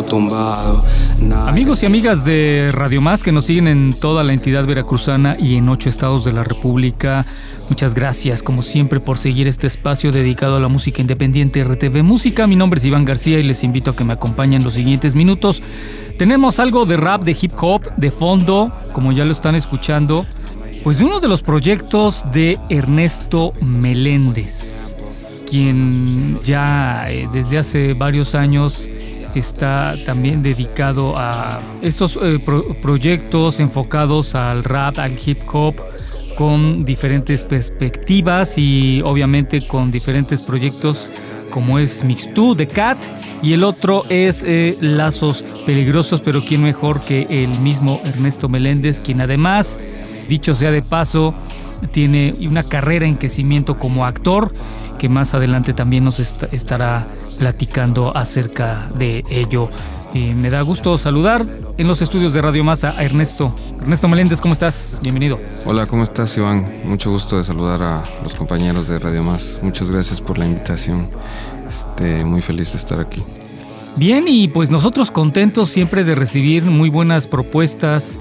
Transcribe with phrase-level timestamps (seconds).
[0.00, 0.80] Ando tumbado
[1.46, 5.56] Amigos y amigas de Radio Más que nos siguen en toda la entidad veracruzana y
[5.56, 7.26] en ocho estados de la República,
[7.68, 12.46] muchas gracias como siempre por seguir este espacio dedicado a la música independiente RTV Música.
[12.46, 15.62] Mi nombre es Iván García y les invito a que me acompañen los siguientes minutos.
[16.18, 20.24] Tenemos algo de rap, de hip hop, de fondo, como ya lo están escuchando,
[20.82, 24.96] pues de uno de los proyectos de Ernesto Meléndez,
[25.48, 28.88] quien ya eh, desde hace varios años
[29.38, 35.76] está también dedicado a estos eh, pro- proyectos enfocados al rap, al hip hop,
[36.36, 41.10] con diferentes perspectivas y obviamente con diferentes proyectos
[41.50, 42.96] como es Mixtu de Cat
[43.42, 49.00] y el otro es eh, Lazos Peligrosos, pero quién mejor que el mismo Ernesto Meléndez,
[49.00, 49.80] quien además,
[50.28, 51.34] dicho sea de paso,
[51.92, 54.52] tiene una carrera en crecimiento como actor
[54.98, 57.06] que más adelante también nos est- estará
[57.40, 59.70] platicando acerca de ello.
[60.12, 61.46] Y me da gusto saludar
[61.78, 63.54] en los estudios de Radio Más a Ernesto.
[63.80, 65.00] Ernesto Meléndez, ¿cómo estás?
[65.02, 65.38] Bienvenido.
[65.64, 66.66] Hola, ¿cómo estás, Iván?
[66.84, 69.60] Mucho gusto de saludar a los compañeros de Radio Más.
[69.62, 71.08] Muchas gracias por la invitación.
[71.66, 73.22] Este, muy feliz de estar aquí.
[73.96, 78.20] Bien, y pues nosotros contentos siempre de recibir muy buenas propuestas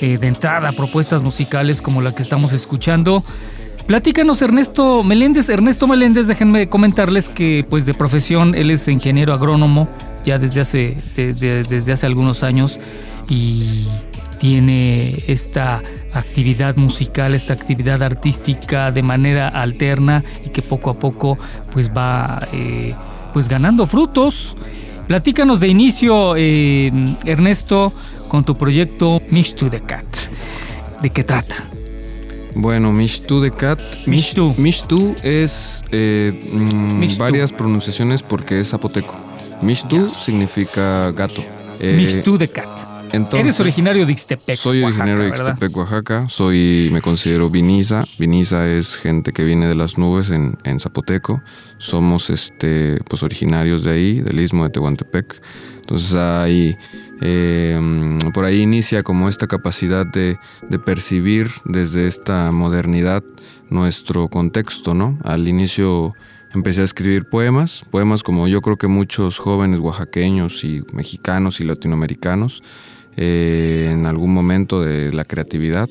[0.00, 3.20] eh, de entrada, propuestas musicales como la que estamos escuchando.
[3.86, 5.48] Platícanos Ernesto Meléndez.
[5.48, 9.88] Ernesto Meléndez, déjenme comentarles que pues de profesión él es ingeniero agrónomo
[10.24, 12.78] ya desde hace, de- de- desde hace algunos años
[13.28, 13.86] y
[14.38, 15.82] tiene esta
[16.12, 21.36] actividad musical, esta actividad artística de manera alterna y que poco a poco
[21.72, 22.94] pues va eh,
[23.32, 24.56] pues ganando frutos.
[25.08, 26.92] Platícanos de inicio, eh,
[27.24, 27.92] Ernesto,
[28.28, 30.06] con tu proyecto Mix to the Cat.
[31.02, 31.56] ¿De qué trata?
[32.54, 33.80] Bueno, Mishtu de Cat.
[34.06, 34.54] Mishtu.
[34.56, 37.22] Mishtu es eh, mm, Mishtu.
[37.22, 39.14] varias pronunciaciones porque es zapoteco.
[39.62, 41.42] Mishtu significa gato.
[41.78, 42.68] Eh, the Cat.
[43.12, 44.56] entonces, Eres originario de Ixtepec.
[44.56, 45.28] Soy originario de.
[45.28, 46.28] Ixtepec, Oaxaca.
[46.28, 48.04] Soy, me considero Viniza.
[48.18, 51.42] Viniza es gente que viene de las nubes en, en Zapoteco.
[51.78, 55.40] Somos este, pues originarios de ahí, del istmo de Tehuantepec.
[55.80, 56.76] Entonces ahí,
[57.20, 57.78] eh,
[58.32, 60.38] por ahí inicia como esta capacidad de,
[60.84, 63.22] percibir desde esta modernidad
[63.68, 65.18] nuestro contexto, ¿no?
[65.22, 66.14] Al inicio
[66.54, 71.64] empecé a escribir poemas, poemas como yo creo que muchos jóvenes oaxaqueños y mexicanos y
[71.64, 72.62] latinoamericanos
[73.16, 75.88] eh, en algún momento de la creatividad.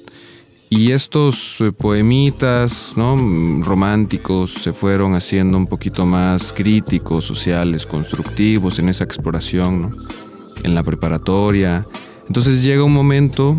[0.72, 3.18] Y estos eh, poemitas ¿no?
[3.62, 10.29] Románticos se fueron haciendo un poquito más críticos, sociales, constructivos en esa exploración, ¿no?
[10.64, 11.86] En la preparatoria.
[12.28, 13.58] Entonces llega un momento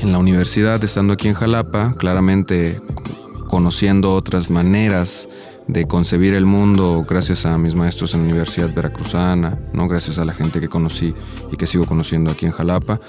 [0.00, 2.80] en la universidad, estando aquí en Jalapa, claramente
[3.48, 5.28] conociendo otras maneras
[5.68, 9.88] de concebir el mundo gracias a mis maestros en la Universidad Veracruzana, ¿no?
[9.88, 11.14] gracias a la gente que conocí
[11.50, 13.00] y que sigo conociendo aquí en Jalapa,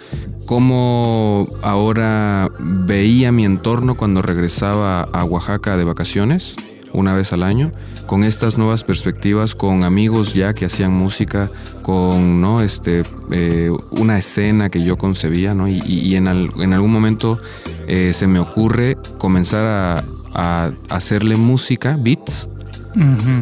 [0.47, 6.55] cómo ahora veía mi entorno cuando regresaba a Oaxaca de vacaciones
[6.93, 7.71] una vez al año,
[8.05, 12.61] con estas nuevas perspectivas, con amigos ya que hacían música, con ¿no?
[12.61, 15.67] este, eh, una escena que yo concebía, ¿no?
[15.67, 17.39] y, en, al- en algún momento
[17.87, 20.03] eh, se me ocurre comenzar a,
[20.33, 22.47] a hacerle música, beats,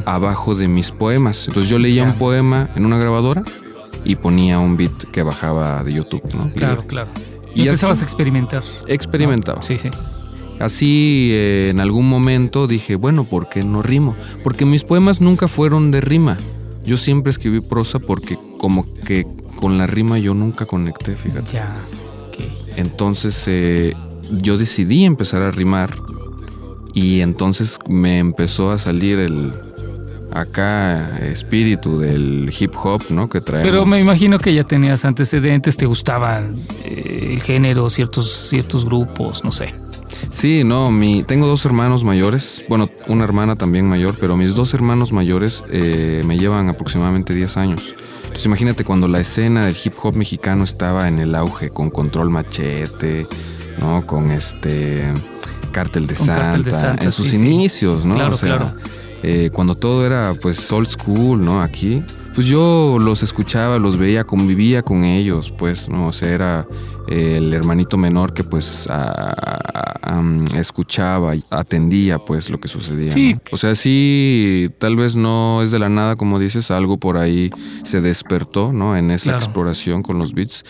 [0.06, 1.48] abajo de mis poemas.
[1.48, 3.44] Entonces yo leía un poema en una grabadora
[4.04, 6.48] y ponía un beat que bajaba de YouTube, ¿no?
[6.48, 7.10] Y Claro, claro.
[7.54, 8.64] Y, empezabas así- a experimentar.
[8.88, 9.62] experimentaba.
[9.62, 9.90] Sí, sí.
[10.60, 14.16] Así eh, en algún momento dije, bueno, ¿por qué no rimo?
[14.44, 16.38] Porque mis poemas nunca fueron de rima.
[16.86, 19.26] Yo siempre escribí prosa porque como que
[19.56, 21.52] con la rima yo nunca conecté, fíjate.
[21.52, 21.78] Ya.
[22.28, 22.46] ok.
[22.78, 23.96] Entonces eh,
[24.42, 25.96] yo decidí empezar a rimar
[26.94, 29.52] y entonces me empezó a salir el
[30.32, 33.30] acá espíritu del hip hop, ¿no?
[33.30, 33.70] Que traemos.
[33.72, 39.44] Pero me imagino que ya tenías antecedentes, te gustaban eh, el género, ciertos, ciertos grupos,
[39.44, 39.74] no sé.
[40.32, 44.74] Sí, no, mi, tengo dos hermanos mayores, bueno, una hermana también mayor, pero mis dos
[44.74, 47.96] hermanos mayores eh, me llevan aproximadamente 10 años.
[48.24, 52.30] Entonces imagínate cuando la escena del hip hop mexicano estaba en el auge, con Control
[52.30, 53.28] Machete,
[53.80, 54.06] ¿no?
[54.06, 55.14] Con este
[55.72, 57.46] Cártel de, Santa, Cártel de Santa, en sus sí, sí.
[57.46, 58.16] inicios, ¿no?
[58.16, 58.74] Claro, o sea, claro.
[59.24, 61.62] eh, cuando todo era pues old school, ¿no?
[61.62, 62.04] Aquí,
[62.36, 66.08] pues yo los escuchaba, los veía, convivía con ellos, pues, ¿no?
[66.08, 66.68] O sea, era
[67.08, 72.68] eh, el hermanito menor que pues a- a- am, escuchaba y atendía pues lo que
[72.68, 73.12] sucedía.
[73.12, 73.34] Sí.
[73.34, 73.40] ¿no?
[73.52, 77.50] O sea, sí, tal vez no es de la nada, como dices, algo por ahí
[77.84, 78.96] se despertó, ¿no?
[78.98, 79.38] En esa Claro.
[79.38, 80.64] exploración con los beats.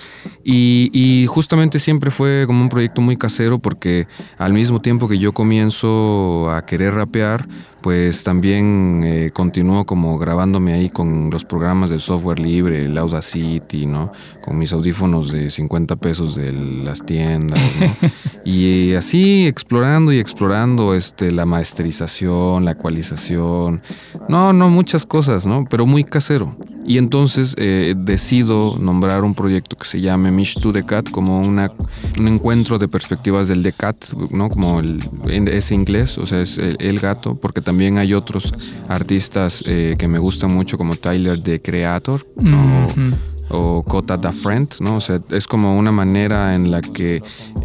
[0.43, 4.07] Y, y justamente siempre fue como un proyecto muy casero porque
[4.37, 7.47] al mismo tiempo que yo comienzo a querer rapear,
[7.85, 13.85] pues también eh, continúo como grabándome ahí con los programas de software libre, el Audacity,
[13.85, 14.11] ¿no?
[14.43, 18.09] Con mis audífonos de 50 pesos de las tiendas, ¿no?
[18.43, 23.83] y eh, así explorando y explorando este, la masterización, la ecualización,
[24.29, 25.65] no, no, muchas cosas, ¿no?
[25.69, 26.57] Pero muy casero.
[26.87, 31.39] Y entonces eh, decido nombrar un proyecto que se llame Mish to the Cat como
[31.39, 31.71] una,
[32.19, 34.49] un encuentro de perspectivas del The Cat, ¿no?
[34.49, 34.99] Como el,
[35.47, 38.53] ese inglés, o sea, es el, gato, porque también hay otros
[38.87, 42.85] artistas eh, que me gustan mucho como Tyler the Creator, ¿no?
[42.85, 43.15] Ujú.
[43.49, 44.97] O Kota da Friend, ¿no?
[44.97, 47.21] O sea, es como una manera en la que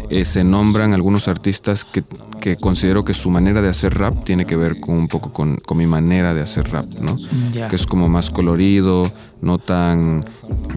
[0.09, 2.03] eh, se nombran algunos artistas que,
[2.39, 5.57] que considero que su manera de hacer rap tiene que ver con un poco con,
[5.57, 7.17] con mi manera de hacer rap, ¿no?
[7.67, 9.11] Que es como más colorido,
[9.41, 10.21] no tan,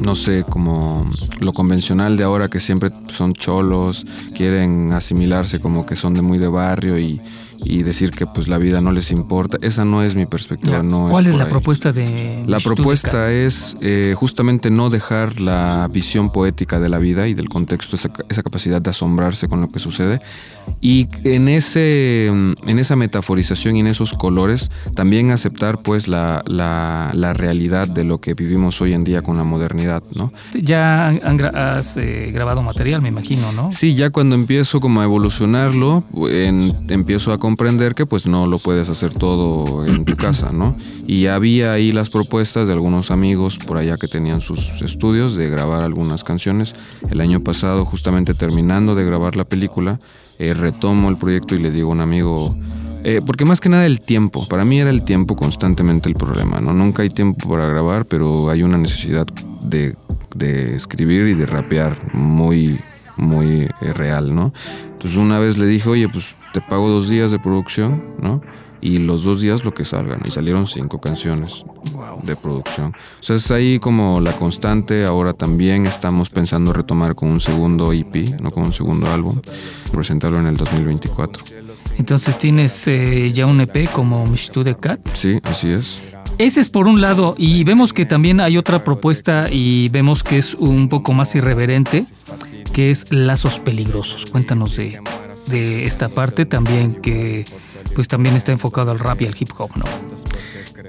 [0.00, 1.10] no sé, como
[1.40, 6.38] lo convencional de ahora que siempre son cholos, quieren asimilarse como que son de muy
[6.38, 7.20] de barrio y,
[7.64, 9.56] y decir que pues la vida no les importa.
[9.62, 11.50] Esa no es mi perspectiva, no ¿Cuál es por la ahí.
[11.50, 17.28] propuesta de La propuesta es eh, justamente no dejar la visión poética de la vida
[17.28, 20.18] y del contexto, esa, esa capacidad de asombrarse con lo que sucede.
[20.80, 27.10] Y en, ese, en esa metaforización y en esos colores, también aceptar pues la, la,
[27.12, 30.30] la realidad de lo que vivimos hoy en día con la modernidad, ¿no?
[30.54, 33.72] Ya han, has eh, grabado material, me imagino, ¿no?
[33.72, 38.58] Sí, ya cuando empiezo como a evolucionarlo, en- empiezo a comprender que pues no lo
[38.58, 40.78] puedes hacer todo en tu casa, ¿no?
[41.06, 45.50] Y había ahí las propuestas de algunos amigos por allá que tenían sus estudios de
[45.50, 46.74] grabar algunas canciones.
[47.10, 49.98] El año pasado, justamente terminando de grabar la película,
[50.38, 52.56] eh, retomo el proyecto y le digo a un amigo,
[53.04, 56.62] eh, porque más que nada el tiempo, para mí era el tiempo constantemente el problema,
[56.62, 56.72] ¿no?
[56.72, 59.26] Nunca hay tiempo para grabar, pero hay una necesidad
[59.66, 59.94] de,
[60.34, 62.80] de escribir y de rapear muy,
[63.16, 64.52] muy eh, real, ¿no?
[64.92, 68.40] Entonces una vez le dije, oye, pues te pago dos días de producción, ¿no?
[68.80, 70.20] Y los dos días lo que salgan.
[70.26, 71.64] Y salieron cinco canciones
[72.22, 72.88] de producción.
[72.88, 75.06] O sea, es ahí como la constante.
[75.06, 79.40] Ahora también estamos pensando retomar con un segundo EP, no con un segundo álbum,
[79.90, 81.44] presentarlo en el 2024.
[81.96, 85.00] Entonces tienes eh, ya un EP como Mishtude Cat.
[85.08, 86.02] Sí, así es.
[86.38, 90.38] Ese es por un lado, y vemos que también hay otra propuesta y vemos que
[90.38, 92.06] es un poco más irreverente,
[92.74, 94.26] que es Lazos Peligrosos.
[94.26, 95.00] Cuéntanos de,
[95.46, 97.44] de esta parte también que
[97.94, 99.84] pues también está enfocado al rap y al hip hop, ¿no?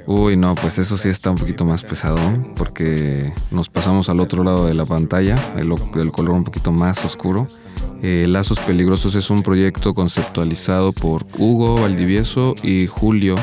[0.07, 2.19] Uy, no, pues eso sí está un poquito más pesado,
[2.55, 7.47] porque nos pasamos al otro lado de la pantalla, el color un poquito más oscuro.
[8.01, 13.35] Eh, Lazos Peligrosos es un proyecto conceptualizado por Hugo Valdivieso y Julio.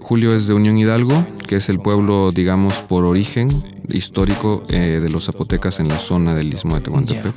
[0.00, 3.48] Julio es de Unión Hidalgo, que es el pueblo, digamos, por origen
[3.88, 7.34] histórico eh, de los zapotecas en la zona del Istmo de Tehuantepec.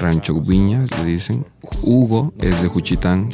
[0.00, 1.44] Rancho Viña, le dicen.
[1.82, 3.28] Hugo es de Juchitán.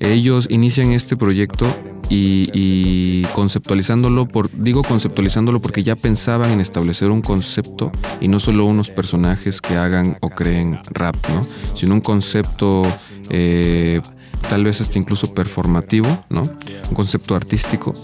[0.00, 1.66] Ellos inician este proyecto
[2.08, 8.40] y, y conceptualizándolo, por, digo conceptualizándolo porque ya pensaban en establecer un concepto y no
[8.40, 11.46] solo unos personajes que hagan o creen rap, ¿no?
[11.74, 12.82] Sino un concepto
[13.30, 14.00] eh,
[14.48, 16.42] tal vez hasta incluso performativo, ¿no?
[16.42, 17.94] Un concepto artístico.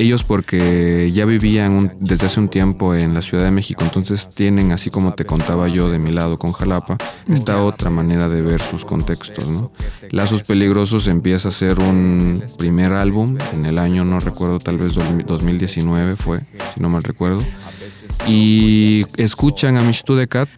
[0.00, 4.28] Ellos porque ya vivían un- desde hace un tiempo en la Ciudad de México, entonces
[4.28, 6.96] tienen, así como te contaba yo de mi lado con Jalapa,
[7.28, 9.72] esta otra manera de ver sus contextos, ¿no?
[10.10, 14.94] Lazos Peligrosos empieza a ser un primer álbum en el año, no recuerdo, tal vez
[15.26, 16.42] 2019 fue,
[16.74, 17.40] si no mal recuerdo,
[18.28, 20.48] y escuchan a Mishtu de Cat,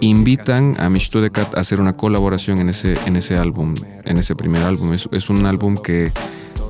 [0.00, 3.74] invitan a Mishtu de Cat a hacer una colaboración en ese, en ese álbum,
[4.04, 4.92] en ese primer álbum.
[4.92, 6.12] Es, es un álbum que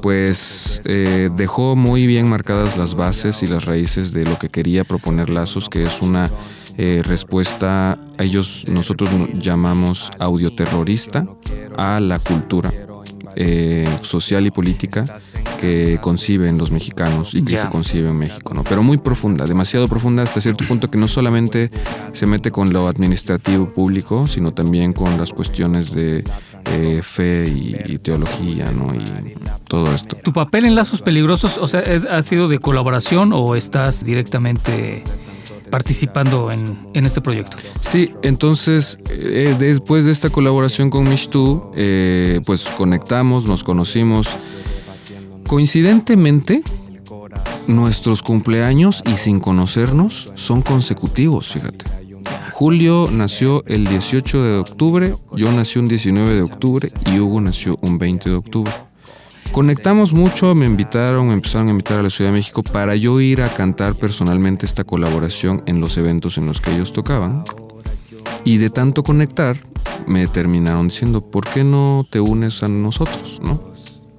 [0.08, 4.84] pues eh, dejó muy bien marcadas las bases y las raíces de lo que quería
[4.84, 6.28] proponer Lazos, que es una
[6.76, 11.26] eh, respuesta, a ellos nosotros no- llamamos audioterrorista
[11.78, 12.70] a la cultura
[13.37, 15.06] eh, social y política
[15.58, 18.62] que conciben los mexicanos y que se concibe en México, ¿no?
[18.62, 21.70] Pero muy profunda, demasiado profunda hasta cierto punto que no solamente
[22.12, 26.23] se mete con lo administrativo público, sino también con las cuestiones de
[26.75, 28.95] eh, fe y, teología, ¿no?
[28.95, 29.04] Y
[29.69, 30.16] todo esto.
[30.16, 35.02] ¿Tu papel en Lazos Peligrosos, o sea, ha sido de colaboración o estás directamente
[35.71, 37.57] participando en, este proyecto?
[37.81, 44.37] Sí, entonces eh, después de esta colaboración con Mishtu, eh, pues conectamos, nos conocimos.
[45.47, 46.62] Coincidentemente,
[47.66, 51.85] nuestros cumpleaños y sin conocernos son consecutivos, fíjate.
[52.56, 57.76] Julio nació el 18 de octubre, yo nací un 19 de octubre y Hugo nació
[57.82, 58.73] un 20 de octubre.
[59.50, 63.20] Conectamos mucho, me invitaron, me empezaron a invitar a la Ciudad de México para yo
[63.20, 67.42] ir a cantar personalmente esta colaboración en los eventos en los que ellos tocaban.
[68.44, 69.56] Y de tanto conectar,
[70.06, 73.40] me terminaron diciendo, ¿por qué no te unes a nosotros?
[73.42, 73.74] ¿no?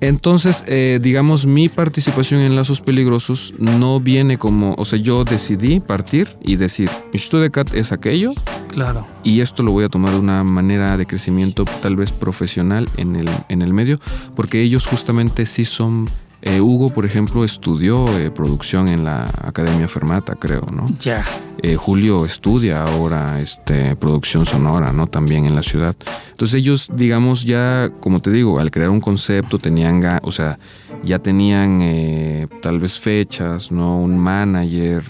[0.08, 5.80] Entonces, eh, digamos, mi participación en Lazos Peligrosos no viene como, o sea, yo decidí
[5.80, 8.32] partir y decir, mi Cat es aquello.
[8.70, 9.08] Claro.
[9.24, 13.16] Y esto lo voy a tomar de una manera de crecimiento tal vez profesional en
[13.16, 14.00] el, en el medio,
[14.36, 16.08] porque ellos justamente sí son
[16.44, 20.86] eh, Hugo, por ejemplo, estudió eh, producción en la Academia Fermata, creo, ¿no?
[21.00, 21.26] Ya.
[21.66, 25.08] Eh, Julio estudia ahora este, producción sonora, ¿no?
[25.08, 25.96] También en la ciudad.
[26.30, 30.60] Entonces ellos, digamos, ya, como te digo, al crear un concepto tenían, o sea,
[31.04, 31.82] ya tenían
[32.62, 33.98] tal vez fechas, ¿no?
[33.98, 35.04] Un manager.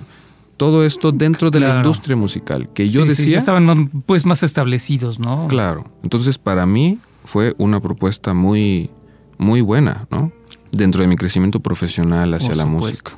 [0.55, 3.25] Todo esto dentro de la industria musical, que yo decía...
[3.25, 5.49] Sí, ya estaban pues más establecidos, ¿no?
[5.49, 5.91] Claro.
[6.03, 8.89] Entonces para mí fue una propuesta muy,
[9.37, 10.31] muy buena, ¿no?
[10.75, 13.13] dentro de mi crecimiento profesional hacia la música.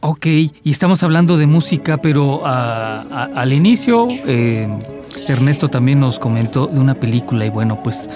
[0.00, 4.68] Ok, y estamos hablando de música, pero ah, al inicio eh,
[5.26, 8.08] Ernesto también nos comentó de una película y bueno, pues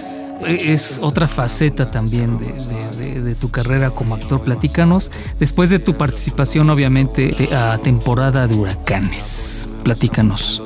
[0.46, 4.40] e, es otra faceta también de, tu carrera como actor.
[4.40, 5.10] Platícanos,
[5.40, 10.62] después de tu participación obviamente a temporada de huracanes, platícanos.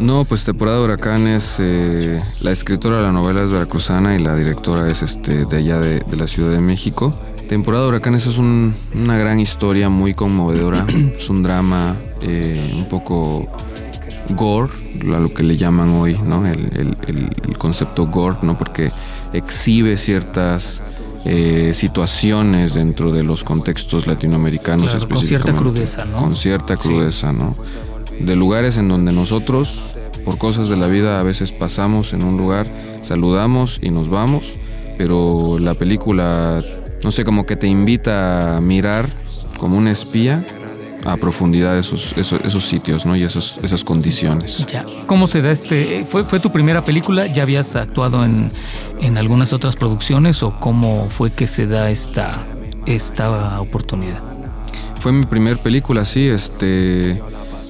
[0.00, 4.34] No, pues temporada de huracanes, eh, la escritora de la novela es veracruzana y la
[4.34, 7.14] directora es este, de allá de, la Ciudad de México.
[7.50, 11.92] Temporada de huracanes es una gran historia muy conmovedora, es un drama
[12.22, 13.48] eh, un poco
[14.28, 14.72] gore,
[15.12, 16.46] a lo que le llaman hoy, ¿no?
[16.46, 18.56] El, concepto gore, ¿no?
[18.56, 18.92] Porque
[19.32, 20.80] exhibe ciertas
[21.24, 25.10] eh, situaciones dentro de los contextos latinoamericanos específicamente.
[25.10, 26.16] Con cierta crudeza, ¿no?
[26.18, 27.52] Con cierta crudeza, ¿no?
[28.20, 29.86] de lugares en donde nosotros,
[30.24, 32.70] por cosas de la vida, a veces pasamos en un lugar,
[33.02, 34.56] saludamos y nos vamos,
[34.98, 36.62] pero la película,
[37.02, 39.08] no sé, como que te invita a mirar
[39.58, 40.44] como un espía
[41.04, 43.16] a profundidad esos, esos, sitios ¿no?
[43.16, 44.66] y esos, esas condiciones.
[44.66, 44.84] Ya.
[45.06, 46.04] ¿Cómo se da este?
[46.04, 47.26] ¿Fue, ¿Fue tu primera película?
[47.26, 48.52] ¿Ya habías actuado en,
[49.00, 52.44] en algunas otras producciones o cómo fue que se da esta,
[52.86, 54.18] esta oportunidad?
[54.98, 56.28] Fue mi primer película, sí.
[56.28, 57.20] Este,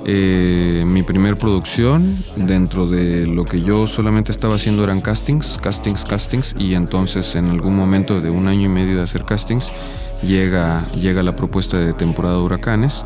[0.06, 6.04] eh, mi primer producción, dentro de lo que yo solamente estaba haciendo eran castings, castings,
[6.04, 9.72] castings, y entonces en algún momento de un año y medio de hacer castings,
[10.22, 13.04] llega, llega la propuesta de temporada de huracanes.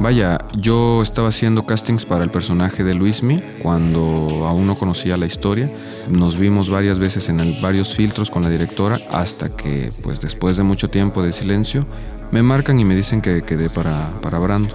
[0.00, 5.26] Vaya, yo estaba haciendo castings para el personaje de Luismi cuando aún no conocía la
[5.26, 5.68] historia.
[6.08, 10.62] Nos vimos varias veces en varios filtros con la directora hasta que, pues después de
[10.62, 11.84] mucho tiempo de silencio,
[12.30, 14.74] me marcan y me dicen que quedé para, para Brando.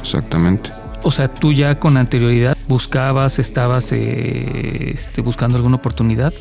[0.00, 0.70] Exactamente.
[1.04, 6.32] O sea, tú ya con anterioridad buscabas, estabas eh, este, buscando alguna oportunidad.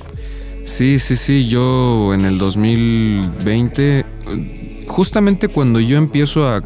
[0.66, 1.48] Sí, sí, sí.
[1.48, 4.06] Yo en el 2020,
[4.88, 6.62] justamente cuando yo empiezo a,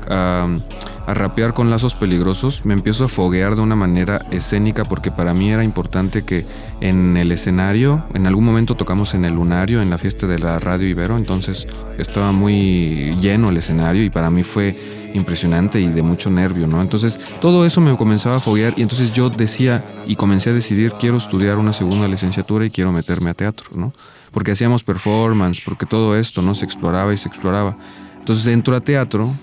[1.07, 5.33] a rapear con lazos peligrosos, me empiezo a foguear de una manera escénica porque para
[5.33, 6.45] mí era importante que
[6.81, 10.59] en el escenario, en algún momento tocamos en el lunario, en la fiesta de la
[10.59, 11.65] radio Ibero, entonces
[11.97, 14.75] estaba muy lleno el escenario y para mí fue
[15.17, 16.81] impresionante y de mucho nervio, ¿no?
[16.81, 20.93] Entonces todo eso me comenzaba a foguear y entonces yo decía y comencé a decidir,
[20.99, 23.91] quiero estudiar una segunda licenciatura y quiero meterme a teatro, ¿no?
[24.31, 26.55] Porque hacíamos performance, porque todo esto, ¿no?
[26.55, 27.77] Se exploraba y se exploraba.
[28.19, 29.33] Entonces entro a teatro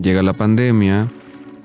[0.00, 1.10] Llega la pandemia,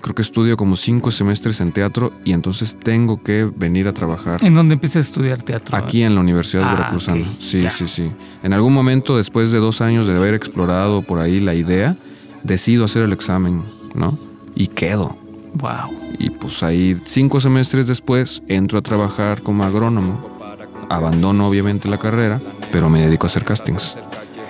[0.02, 4.44] creo que estudio como cinco semestres en teatro y entonces tengo que venir a trabajar.
[4.44, 5.78] ¿En dónde empecé a estudiar teatro?
[5.78, 7.28] Aquí en la Universidad de ah, Veracruzana.
[7.38, 8.12] Sí, sí, sí.
[8.42, 11.96] En algún momento, después de dos años de haber explorado por ahí la idea,
[12.44, 13.64] decido hacer el examen,
[13.96, 14.18] ¿no?
[14.56, 15.18] Y quedo.
[15.56, 15.94] Wow.
[16.20, 20.32] Y pues ahí, cinco semestres después, entro a trabajar como agrónomo.
[20.90, 23.98] Abandono obviamente la carrera, pero me dedico a hacer castings.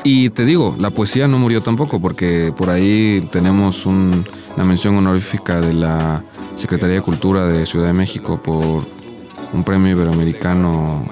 [0.03, 4.23] Y te digo, la poesía no murió tampoco, porque por ahí tenemos una
[4.65, 8.85] mención honorífica de la Secretaría de Cultura de Ciudad de México por
[9.53, 11.05] un premio iberoamericano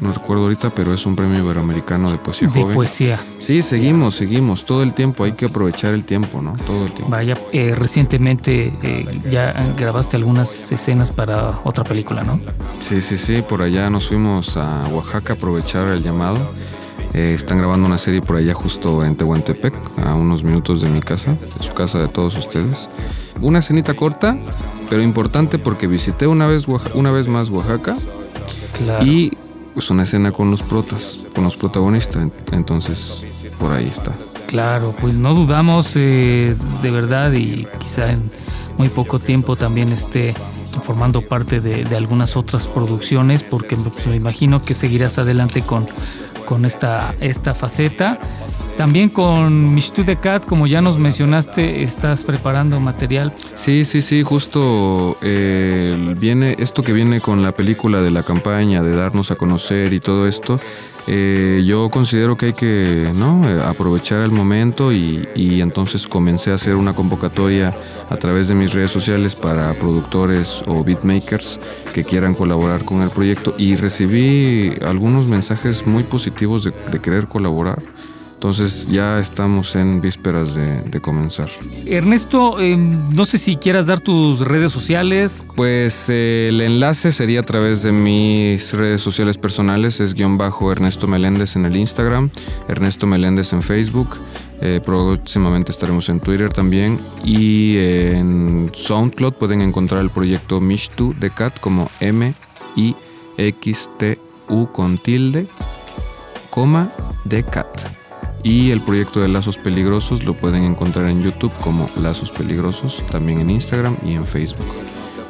[0.00, 2.74] no recuerdo ahorita, pero es un premio iberoamericano de poesía De joven.
[2.74, 3.18] poesía.
[3.38, 6.52] Sí, seguimos, seguimos, todo el tiempo, hay que aprovechar el tiempo, ¿no?
[6.66, 7.10] Todo el tiempo.
[7.10, 12.40] Vaya, eh, recientemente eh, ya grabaste algunas escenas para otra película, ¿no?
[12.78, 16.38] Sí, sí, sí, por allá nos fuimos a Oaxaca a aprovechar el llamado.
[17.14, 21.00] Eh, están grabando una serie por allá justo en Tehuantepec, a unos minutos de mi
[21.00, 22.90] casa, de su casa de todos ustedes.
[23.40, 24.36] Una escenita corta,
[24.90, 27.96] pero importante porque visité una vez, una vez más Oaxaca
[28.76, 29.06] Claro.
[29.06, 29.32] y
[29.76, 32.28] pues una escena con los protas, con los protagonistas.
[32.50, 34.16] Entonces, por ahí está.
[34.46, 38.30] Claro, pues no dudamos eh, de verdad y quizá en
[38.78, 40.34] muy poco tiempo también esté
[40.82, 45.86] formando parte de, algunas otras producciones porque pues, me imagino que seguirás adelante con,
[46.46, 48.18] con esta, esta faceta.
[48.78, 53.34] También con Mishtu de Cat, como ya nos mencionaste, estás preparando material.
[53.54, 58.82] Sí, sí, sí, justo eh, viene esto que viene con la película de la campaña,
[58.82, 60.60] de darnos a conocer y todo esto.
[61.08, 63.46] eh, yo considero que hay que ¿no?
[63.64, 67.76] Aprovechar el momento y, y entonces comencé a hacer una convocatoria
[68.10, 71.60] a través de mis redes sociales para productores o beatmakers
[71.92, 77.26] que quieran colaborar con el proyecto y recibí algunos mensajes muy positivos de, de querer
[77.26, 77.82] colaborar.
[78.36, 81.48] Entonces ya estamos en vísperas de, de comenzar.
[81.86, 85.46] Ernesto, eh, no sé si quieras dar tus redes sociales.
[85.56, 90.70] Pues eh, el enlace sería a través de mis redes sociales personales, es guion bajo
[90.70, 92.30] Ernesto Meléndez en el Instagram,
[92.68, 94.18] Ernesto Meléndez en Facebook,
[94.60, 101.30] eh, próximamente estaremos en Twitter también y en SoundCloud pueden encontrar el proyecto Mishtu de
[101.30, 102.32] Cat como M-I-X-T-U
[104.72, 105.48] con tilde,
[106.56, 106.90] coma
[107.24, 107.82] de Cat.
[108.42, 113.40] Y el proyecto de Lazos Peligrosos lo pueden encontrar en YouTube como Lazos Peligrosos, también
[113.40, 114.66] en Instagram y en Facebook.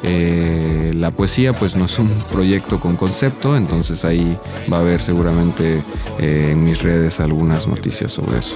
[0.03, 4.37] Eh, la poesía pues no es un proyecto con concepto, entonces ahí
[4.71, 5.83] va a haber seguramente
[6.17, 8.55] eh, en mis redes algunas noticias sobre eso.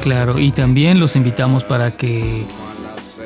[0.00, 2.44] Claro, y también los invitamos para que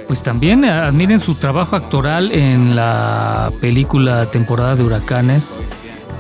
[0.07, 5.61] pues también admiren su trabajo actoral en la película Temporada de Huracanes,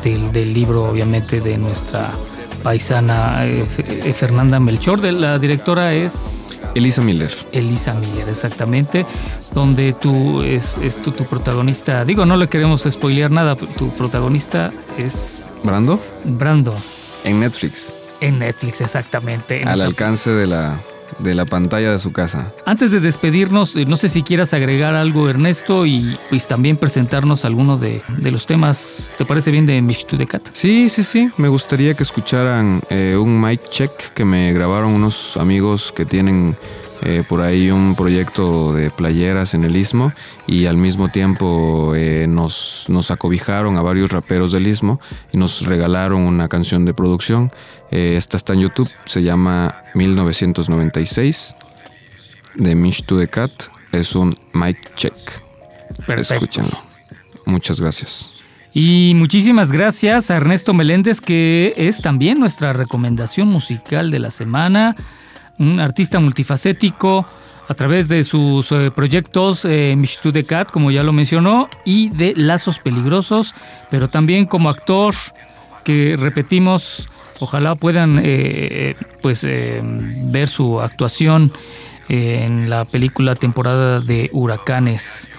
[0.02, 2.12] del, del libro obviamente de nuestra
[2.62, 7.33] paisana eh, eh, Fernanda Melchor, de la directora es Elisa Miller.
[7.53, 9.07] Elisa Miller, exactamente,
[9.53, 14.72] donde tú es, es tu, tu protagonista, digo, no le queremos spoilear nada, tu protagonista
[14.96, 16.75] es Brando Brando,
[17.25, 19.62] en Netflix, en Netflix, exactamente.
[19.62, 20.81] en al alcance de la,
[21.18, 22.53] de la pantalla de su casa.
[22.66, 27.44] Antes de despedirnos, eh, no sé si quieras agregar algo, Ernesto, y pues también presentarnos
[27.44, 30.48] alguno de, de los temas, ¿te parece bien de Mishtu de Cat?
[30.53, 31.31] Sí, sí, sí.
[31.37, 36.57] Me gustaría que escucharan eh, un mic check que me grabaron unos amigos que tienen
[37.02, 40.12] eh, por ahí un proyecto de playeras en el Istmo
[40.46, 45.00] y al mismo tiempo eh, nos, nos acobijaron a varios raperos del Istmo
[45.32, 47.50] y nos regalaron una canción de producción.
[47.90, 51.54] Eh, esta está en YouTube, se llama 1996
[52.54, 53.50] de Mish to the Cat.
[53.90, 55.14] Es un mic check.
[56.06, 56.34] Perfecto.
[56.34, 56.78] Escúchenlo.
[57.46, 58.32] Muchas gracias.
[58.74, 64.96] Y muchísimas gracias a Ernesto Meléndez, que es también nuestra recomendación musical de la semana,
[65.62, 67.27] un artista multifacético
[67.68, 72.35] a través de sus eh, proyectos eh, de Cat, como ya lo mencionó, y de
[72.37, 73.55] Lazos Peligrosos,
[73.90, 75.14] pero también como actor
[75.85, 77.09] que repetimos,
[77.40, 81.53] ojalá puedan eh, pues eh, ver su actuación
[82.09, 85.31] en la película temporada de huracanes.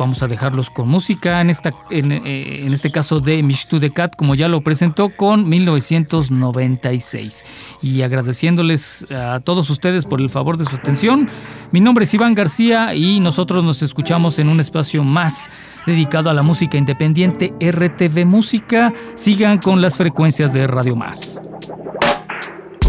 [0.00, 3.90] Vamos a dejarlos con música, en, esta, en, eh, en este caso de Mishtu de
[3.90, 7.42] Cat, como ya lo presentó, con 1996.
[7.82, 11.28] Y agradeciéndoles a todos ustedes por el favor de su atención.
[11.70, 15.50] Mi nombre es Iván García y nosotros nos escuchamos en un espacio más
[15.84, 18.94] dedicado a la música independiente RTV Música.
[19.16, 21.42] Sigan con las frecuencias de Radio Más.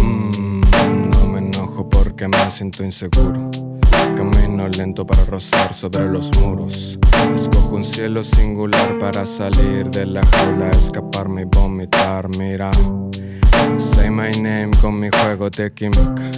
[0.01, 0.61] Mm,
[1.09, 3.51] no me enojo porque me siento inseguro.
[4.15, 6.97] Camino lento para rozar sobre los muros.
[7.33, 12.27] Escojo un cielo singular para salir de la jaula, escaparme y vomitar.
[12.37, 12.71] Mira,
[13.77, 16.31] say my name con mi juego de química.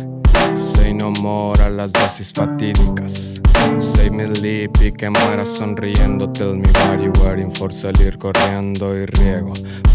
[0.55, 3.41] Say no more a las dosis fatídicas.
[3.79, 6.29] Say me lip y que muera sonriendo.
[6.31, 9.53] Tell me what you waiting for salir corriendo y riego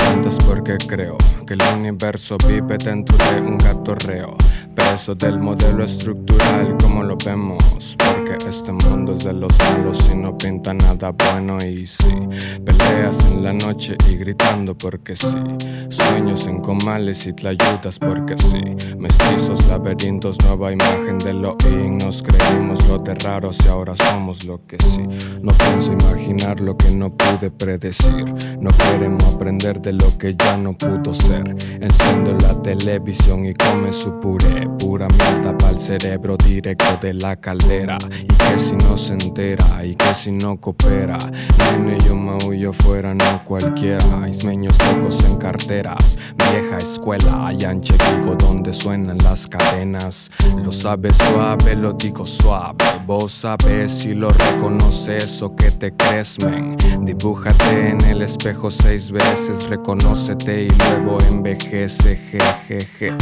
[0.08, 1.16] plantas porque creo
[1.46, 4.34] que el universo vive dentro de un gatorreo.
[4.74, 7.96] Preso del modelo estructural como lo vemos.
[7.98, 11.58] Porque este mundo es de los malos y no pinta nada bueno.
[11.58, 12.14] Y sí,
[12.64, 15.38] peleas en la noche y gritando porque sí.
[15.88, 18.94] Sueños en comales y te ayudas porque sí.
[18.96, 21.98] Mestizos, laberintos, nueva imagen de lo in.
[21.98, 23.14] Nos creímos lo de
[23.48, 25.02] raros y ahora somos lo que sí.
[25.42, 28.24] No pienso imaginar lo que no pude predecir.
[28.60, 31.56] No queremos aprender de lo que ya no pudo ser.
[31.80, 34.68] Enciendo la televisión y come su puré.
[34.78, 37.98] Pura mierda para el cerebro directo de la caldera.
[38.22, 41.18] Y que si no se entera, y que si no coopera.
[41.72, 44.28] Nene, yo maullo fuera, no cualquiera.
[44.28, 46.18] Ismeños locos en carteras.
[46.50, 50.30] Vieja escuela, hay anche digo donde suenan las cadenas.
[50.64, 52.76] Lo sabes suave, lo digo suave.
[53.06, 56.76] Vos sabes si lo reconoces o que te crees, men.
[57.02, 63.12] Dibújate en el espejo seis veces, reconócete y luego envejece, jejeje.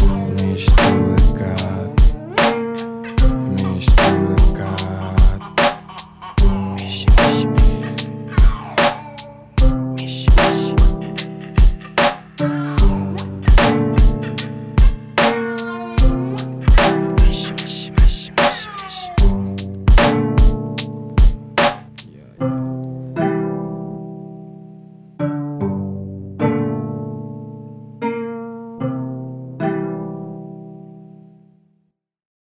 [0.42, 1.95] Nicht du